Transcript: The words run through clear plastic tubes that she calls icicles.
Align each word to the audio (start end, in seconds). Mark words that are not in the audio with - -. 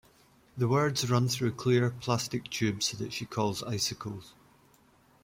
The 0.57 0.67
words 0.67 1.11
run 1.11 1.27
through 1.27 1.51
clear 1.51 1.91
plastic 1.91 2.49
tubes 2.49 2.91
that 2.93 3.13
she 3.13 3.27
calls 3.27 3.61
icicles. 3.61 4.33